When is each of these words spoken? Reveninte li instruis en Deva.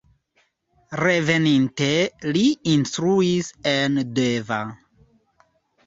Reveninte 1.01 1.91
li 2.37 2.43
instruis 2.73 3.55
en 3.77 4.05
Deva. 4.19 4.63